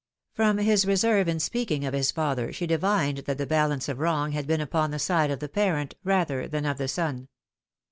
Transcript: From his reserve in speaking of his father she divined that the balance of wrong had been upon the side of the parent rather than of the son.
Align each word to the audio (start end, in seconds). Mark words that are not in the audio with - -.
From 0.33 0.57
his 0.57 0.87
reserve 0.87 1.27
in 1.27 1.39
speaking 1.39 1.85
of 1.85 1.93
his 1.93 2.09
father 2.09 2.51
she 2.51 2.65
divined 2.65 3.19
that 3.19 3.37
the 3.37 3.45
balance 3.45 3.87
of 3.87 3.99
wrong 3.99 4.31
had 4.31 4.47
been 4.47 4.59
upon 4.59 4.89
the 4.89 4.97
side 4.97 5.29
of 5.29 5.39
the 5.41 5.47
parent 5.47 5.93
rather 6.03 6.47
than 6.47 6.65
of 6.65 6.79
the 6.79 6.87
son. 6.87 7.27